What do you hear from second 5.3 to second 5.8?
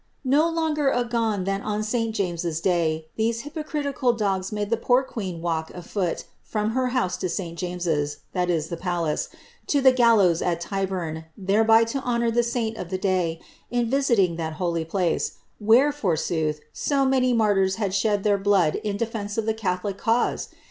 walk